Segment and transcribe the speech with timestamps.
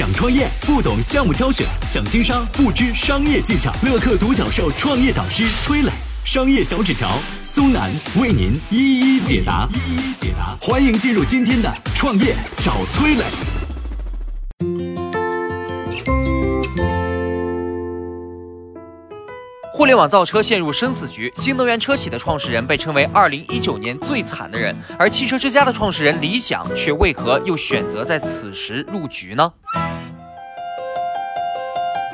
[0.00, 3.70] 想创业不懂项目挑选，想经商不知商业技巧。
[3.82, 5.90] 乐客独角兽创业导师崔磊，
[6.24, 7.10] 商业小纸条
[7.42, 9.68] 苏南为您一一解答。
[9.74, 13.24] 一一解答，欢迎进入今天的创业找崔磊。
[19.74, 29.52] 互联网造车陷入生死局，新能源车企的创始人被称为二零一九年最惨的人，而汽车之家的创始人李想却为何又选择在此时入局呢？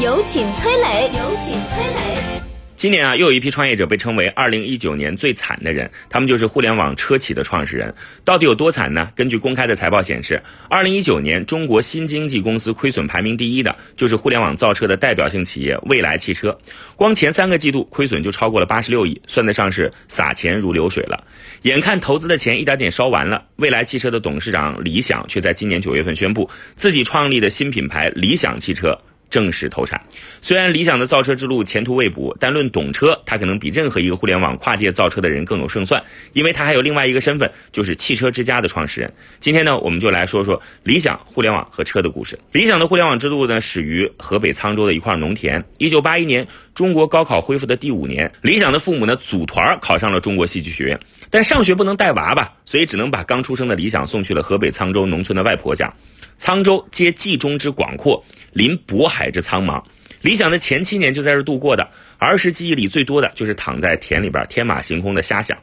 [0.00, 2.40] 有请崔磊，有请崔磊。
[2.74, 7.94] 今年啊，又有一批创业者被称为二零一九年最惨的人，他们就是互联网车企的创始人。
[8.24, 9.10] 到底有多惨呢？
[9.14, 16.58] 根据公开的财报显示，二零一九年中国新经济公司亏损排名第一的就是互联网造车的代表性企业蔚来汽车，
[16.96, 21.22] 光前三个季度亏损就超过了八十六亿，算得上是撒钱如流水了。
[21.64, 28.98] 眼看投资的钱一点点烧完了，蔚来汽车的董事长李想却在今年九月份宣布，自己创立的新品牌理想汽车。
[29.30, 29.98] 正式投产。
[30.42, 39.10] 虽然理想的造车之路前途未卜，但论懂车，他可能比任何一个互联网跨界造车的人更有胜算，因为他还有另外一个身份，就是汽车之家的创始人。
[39.38, 42.38] 今天呢，我们就来说说理想互联网和车的故事。
[42.52, 45.64] 理想的互联网之路呢，始于河北沧州的一块农田。
[45.78, 50.98] 一九八一年，中国高考恢复的第五年，理想的父母呢组团考上了中国戏剧学院，
[51.30, 55.92] 但上学不能带娃吧，所以只能把刚出生的理想送去了河北沧州农村的外婆家。
[56.40, 59.82] 沧州接冀中之广阔，临渤海之苍茫。
[60.22, 65.56] 理想的前七年就在这度过的，儿时记忆里最多的就是躺在田里边天马行空的瞎想。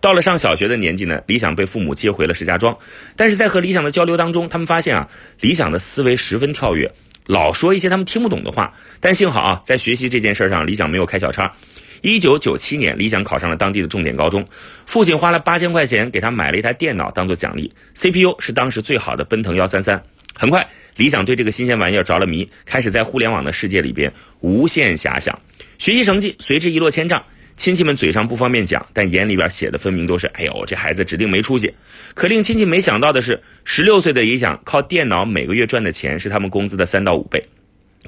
[0.00, 2.78] 到了上小学的年纪呢，理想被父母接回了石家庄。
[3.16, 5.08] 但是在和理想的交流当中，他们发现啊，
[5.40, 6.92] 理想的思维十分跳跃，
[7.26, 8.74] 老说一些他们听不懂的话。
[9.00, 11.52] 但幸好啊，在学习这件事上，理想没有开小差。
[12.00, 14.46] 一九九七年，理想考上了当地的重点高中，
[14.86, 20.00] 父亲花了八千块钱给他买了一台电脑当做奖励，CPU 是当时最好的奔腾幺三三。
[20.40, 25.36] 很快，李想对这个新鲜玩意儿着了迷，开始在互联网的世界里边无限遐想。
[25.78, 27.20] 学习成绩随之一落千丈，
[27.56, 31.74] 亲戚们嘴上不方便讲，但眼里边写的分明都是：哎呦，这孩子指定没出息。
[32.14, 37.44] 可令亲戚没想到的是，十六岁的李想靠电脑每个月赚的钱是他们工资的三到五倍。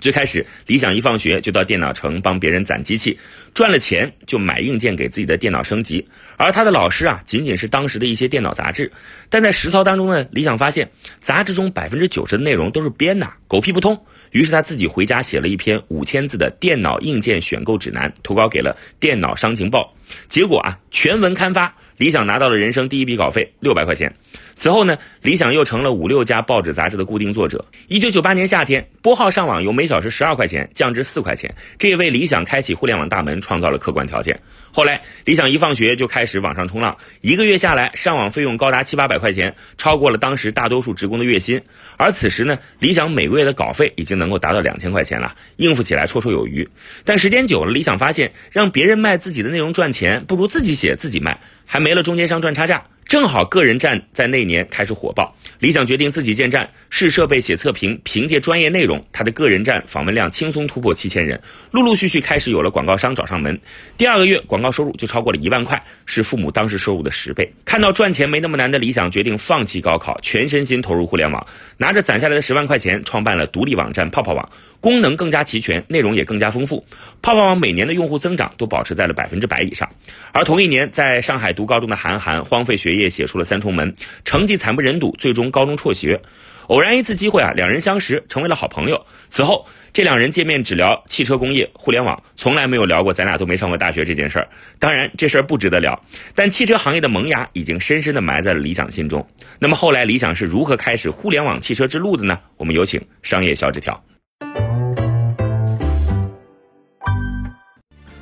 [0.00, 3.18] 最开始，理想一放学就到电脑城帮别人攒机器，
[3.52, 6.06] 赚了钱就买硬件给自己的电脑升级。
[6.36, 8.90] 而他的老师啊，仅仅是当时的一些电脑杂志。
[9.28, 10.90] 但在实操当中呢，理想发现
[11.20, 14.06] 杂志中百分之九十的内容都是编的，狗屁不通。
[14.30, 19.94] 于是他自己回家写了一篇五千字的电脑硬件选购指南，投稿给了《电脑商情报》。
[20.28, 24.11] 结果啊，全文刊发，理想拿到了人生第一笔稿费六百块钱。
[24.55, 27.62] 此后呢，理想又成了五六家报纸杂志的固定作者。
[27.88, 34.34] 一九九八年夏天，拨号上网由每小时十二块钱降至四块钱，这也为理想开启互联网大门创造了客观条件。
[34.72, 41.62] 后来，理想一放学就开始网上冲浪，一个月下来，上网费用高达七八百块钱，超过了当时大多数职工的月薪。
[41.97, 46.69] 而此时呢，理想每个月的稿费已经能够达到两千块钱了，应付起来绰绰有余。
[47.04, 52.84] 但时间久了，理想发现让别人卖自己的内容赚钱，不如自己写自己卖，还没了中间商赚差价。
[53.10, 63.60] 正好个人站在那年开始火爆，理想决定自己建站，试设备、写测评，凭借专业内容，他的个人站访问量轻松突破七千人，陆陆续续开始有了广告商找上门。
[63.99, 67.53] 第二个月广告收入就超过了一万块，是父母当时收入的十倍。
[67.65, 71.44] 看到赚钱没那么难的理想，决定放弃高考，全身心投入互联网，
[71.78, 74.49] 拿着攒下来的十万块钱，创办了独立网站泡泡网。
[74.80, 76.84] 功能更加齐全，内容也更加丰富。
[77.20, 79.88] 泡泡网每年的用户增长都保持在了百分之百以上。
[80.32, 83.92] 而同一年，在上海读高中的韩寒荒废学业，写出了《三重门》，
[84.24, 86.20] 成绩惨不忍睹，最终高中辍学。
[86.69, 89.04] 偶然一次机会啊，两人相识，成为了好朋友。
[89.28, 94.48] 此后，这两人见面只聊汽车工业、互联网，从来没有聊过咱俩都没上过大学这件事儿。
[94.78, 96.00] 当然，这事儿不值得聊，
[96.34, 99.28] 但汽车行业的萌芽已经深深的埋在了理想心中。
[99.58, 102.38] 那么后来，理想是如何开始互联网汽车之路的呢？
[102.56, 104.00] 我们有请商业小纸条。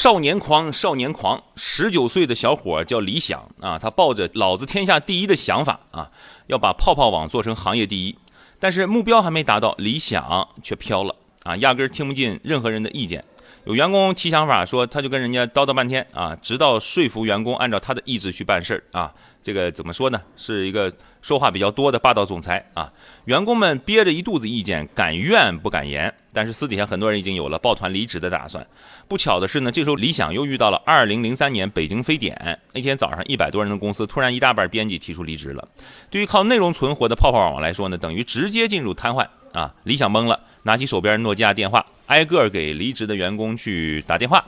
[0.00, 6.08] 少年狂，少年狂，十九岁的小伙叫李想啊，他抱着“老子天下第一”的想法啊，
[6.46, 8.16] 要把泡泡网做成行业第一。
[8.60, 11.12] 但是目标还没达到，理想却飘了
[11.42, 13.24] 啊，压根儿听不进任何人的意见。
[13.64, 19.12] 有员工提想法说，他就跟人家叨叨半天啊，直到说服员工按照他的意志去办事儿啊。
[19.42, 20.22] 这个怎么说呢？
[20.36, 20.92] 是一个
[21.22, 22.92] 说话比较多的霸道总裁啊。
[23.24, 26.14] 员工们憋着一肚子意见，敢怨不敢言。
[26.38, 28.64] 但是私底下很多人已经有了抱团离职的打算。
[29.08, 35.66] 不巧的是呢，这时候理想又遇到了2003年北京非典那天早上，一百多人的公司突然一大半编辑提出离职了。
[36.08, 39.74] 对于靠内容存活的泡泡网来说呢，等于直接进入瘫痪啊！
[39.82, 44.44] 理想懵了，拿起手边诺基亚电话，挨个给离职的员工去打电话。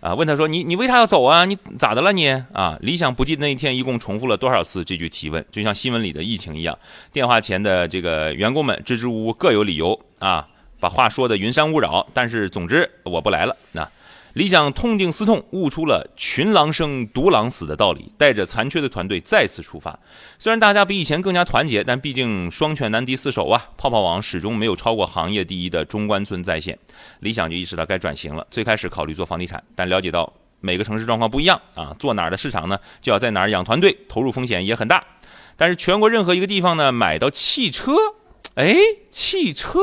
[0.00, 1.44] 啊，问他说：“你你为啥要走啊？
[1.44, 6.78] 你咋的了你？”啊，理想不记得那一天一共重复了多少次这句提问，就像新闻里的疫情一样，
[7.12, 10.48] 电话前的这个员工们支支吾吾各有理由啊，
[10.80, 12.08] 把话说的云山雾绕。
[12.14, 13.54] 但是总之我不来了。
[13.72, 13.86] 那。
[14.34, 19.98] 理想痛定思痛，悟出了“群狼生，独狼死”的道理，带着残缺的团队再次出发。
[20.38, 23.70] 虽然大家比以前更加团结，但毕竟双拳难敌四手啊！
[23.76, 26.78] 泡泡网始终没有超过行业第一的中关村在线。
[27.18, 28.46] 理想就意识到该转型了。
[28.52, 35.04] 最开始考虑做房地产，但了解到每个城市状况不一样啊，做哪儿的市场呢，就要在哪儿养团队，投入风险也很大。
[35.56, 37.96] 但是全国任何一个地方呢，买到汽车，
[38.54, 38.76] 哎，
[39.10, 39.78] 汽车，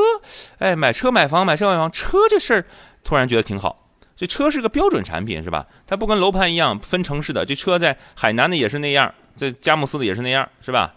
[0.58, 2.64] 哎，买车买房，买车买房，车这事儿，
[3.02, 3.88] 突然觉得挺好。
[4.16, 5.66] 这车是个标准产品，是吧？
[5.86, 7.46] 它不跟楼盘一样分城市的。
[7.46, 10.94] 这车在海南的也是那样，在佳木斯的也是那样，是吧？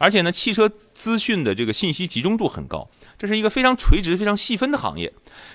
[0.00, 2.88] 而且呢，汽车资讯的这个信息集中度很高，
[3.18, 5.12] 这是一个非常垂直、非常细分的行业。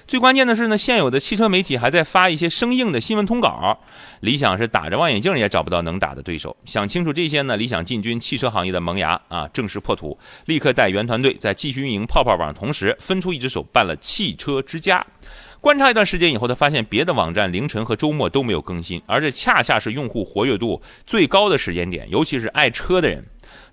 [0.08, 3.80] 最关键的是呢，现有的汽车媒体还在发一些生硬的新闻通稿。
[4.20, 6.56] 理想是打着望远镜也找不到能打的对手。
[6.64, 10.16] 想清楚这些呢，理想进军汽车行业的萌芽啊，正式破土，
[10.46, 15.04] 立刻带原团队在继续运营泡泡网同时，分出一只手办了汽车之家。
[15.66, 23.26] 观察一段时间以后，他发现别的网站凌晨和周末都没有更新，而这恰恰是用户活跃度最高的时间点，尤其是爱车的人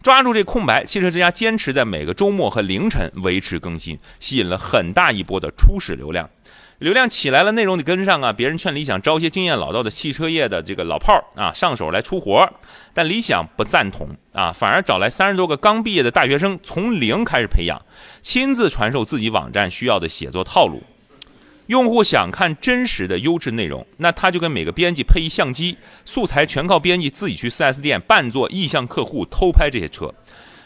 [0.03, 0.87] 抓住这空白。
[0.87, 6.31] 汽车之家坚持在每个周末和凌晨维持更新，吸引了很大一波的初始流量。
[6.79, 8.33] 流量起来了，内容得跟上啊！
[8.33, 12.51] 别人劝理想招些经验老道的汽车业的这个老炮儿啊，上手来出活儿，
[12.95, 17.79] 但理想不赞同啊，反而找来三十多个刚毕业的大学生，从零开始培养，
[18.23, 20.83] 亲自传授自己网站需要的写作套路。
[21.73, 25.75] 用户想看真实的优质内容，那他就跟每个编辑配一相机，
[26.05, 30.13] 素材全靠编辑自己去 4S 店扮作意向客户偷拍这些车，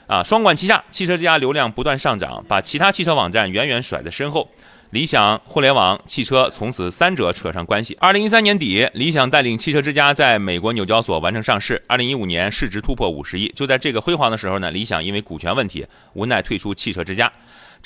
[0.08, 4.50] 啊，双管齐下，汽车之家流量不断上涨，把其他汽车网站远远甩在身后。
[4.90, 7.96] 理想互联网汽车从此三者扯上关系。
[8.00, 11.80] 二零一三年底，理想带领汽车之家在美国纽交所完成上市。
[11.88, 13.52] 二零一五年市值突破五十亿。
[13.56, 17.30] 就在这个辉煌的时候呢，理想因为股权问题无奈退出汽车之家。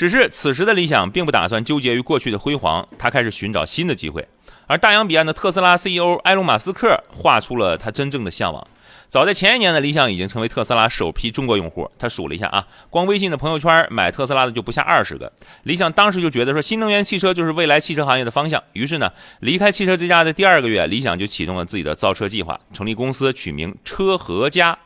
[0.00, 4.26] 只是此时的理想并不打算纠结于过去的辉煌，他开始寻找新的机会。
[4.66, 8.66] 而大洋彼岸的特斯拉 CEO 埃隆·马斯克画出了他真正的向往。
[9.10, 11.90] 早在前一年呢，理想已经成为特斯拉首批中国用户。
[11.98, 15.32] 他数了一下啊，光微信的朋友圈买特斯拉的就不下二十个。
[15.64, 18.62] 理想当时就觉得说，新能源汽车就是未来汽车行业的方向。
[18.72, 24.78] 于是呢，离开汽车之家的第二个月，理想就启动了自己的造车计划，成立公司，取名车和家。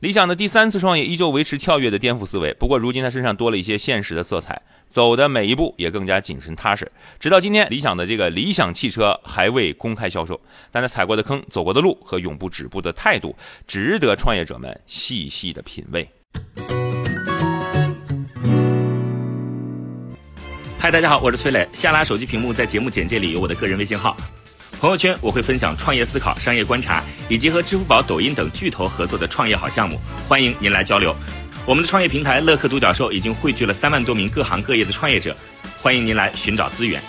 [0.00, 6.90] 理想的第三次创业依旧维持跳跃的颠覆思维，不过如今他身上多了一些现实的色彩，走的每一步也更加谨慎踏实。
[7.18, 10.40] 直到今天，理想的这个理想汽车还未公开销售，
[10.70, 13.36] 但他踩过的坑、走过的路和永不止步的态度，
[13.66, 16.08] 值得创业者们细细的品味。
[20.78, 21.68] 嗨，大家好，我是崔磊。
[21.72, 24.16] 下拉手机屏幕，在节目简介里有我的个人微信号。
[24.78, 29.98] 朋友圈我会分享创业思考、商业观察，以及和支付宝、抖音等巨头合作的创业好项目，
[30.28, 31.16] 欢迎您来交流。
[31.66, 35.36] 我们的创业平台乐客独角兽已经汇聚了三万多名各行各业的创业者，
[35.82, 37.02] 欢迎您来寻找资源。